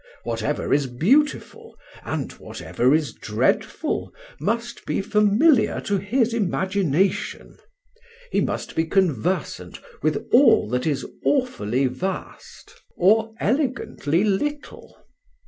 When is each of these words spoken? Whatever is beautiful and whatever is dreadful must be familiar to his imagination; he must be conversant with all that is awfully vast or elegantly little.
Whatever 0.23 0.73
is 0.73 0.87
beautiful 0.87 1.77
and 2.03 2.31
whatever 2.39 2.91
is 2.91 3.13
dreadful 3.13 4.11
must 4.39 4.83
be 4.87 4.99
familiar 4.99 5.79
to 5.81 5.97
his 5.99 6.33
imagination; 6.33 7.55
he 8.31 8.41
must 8.41 8.75
be 8.75 8.85
conversant 8.85 9.79
with 10.01 10.25
all 10.31 10.67
that 10.69 10.87
is 10.87 11.05
awfully 11.23 11.85
vast 11.85 12.81
or 12.97 13.31
elegantly 13.39 14.23
little. 14.23 14.97